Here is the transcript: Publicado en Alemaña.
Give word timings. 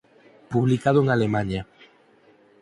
Publicado 0.53 0.99
en 1.03 1.07
Alemaña. 1.11 1.61